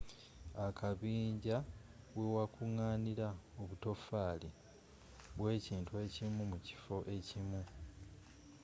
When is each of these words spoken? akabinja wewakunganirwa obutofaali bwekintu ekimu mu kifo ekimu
akabinja 0.67 1.57
wewakunganirwa 2.17 3.29
obutofaali 3.61 4.49
bwekintu 5.37 5.91
ekimu 6.05 6.41
mu 6.51 6.57
kifo 6.65 6.97
ekimu 7.17 7.61